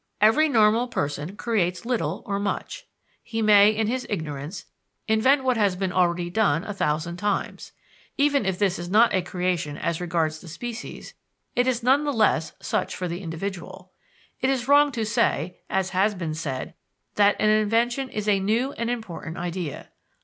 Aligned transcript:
Every 0.19 0.49
normal 0.49 0.87
person 0.87 1.35
creates 1.37 1.85
little 1.85 2.23
or 2.25 2.39
much. 2.39 2.87
He 3.21 3.39
may, 3.43 3.69
in 3.69 3.85
his 3.85 4.07
ignorance, 4.09 4.65
invent 5.07 5.43
what 5.43 5.57
has 5.57 5.75
been 5.75 5.91
already 5.91 6.27
done 6.31 6.63
a 6.63 6.73
thousand 6.73 7.17
times. 7.17 7.71
Even 8.17 8.43
if 8.43 8.57
this 8.57 8.79
is 8.79 8.89
not 8.89 9.13
a 9.13 9.21
creation 9.21 9.77
as 9.77 10.01
regards 10.01 10.39
the 10.41 10.47
species, 10.47 11.13
it 11.55 11.67
is 11.67 11.83
none 11.83 12.03
the 12.03 12.11
less 12.13 12.53
such 12.59 12.95
for 12.95 13.07
the 13.07 13.21
individual. 13.21 13.91
It 14.39 14.49
is 14.49 14.67
wrong 14.67 14.91
to 14.93 15.05
say, 15.05 15.59
as 15.69 15.91
has 15.91 16.15
been 16.15 16.33
said, 16.33 16.73
that 17.13 17.35
an 17.37 17.51
invention 17.51 18.09
"is 18.09 18.27
a 18.27 18.39
new 18.39 18.71
and 18.71 18.89
important 18.89 19.37
idea." 19.37 19.91